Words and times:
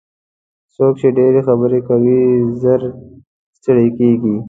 څوک 0.75 0.93
چې 1.01 1.07
ډېرې 1.17 1.41
خبرې 1.47 1.79
کوي 1.87 2.21
ژر 2.61 2.81
ستړي 3.57 3.87
کېږي. 3.97 4.35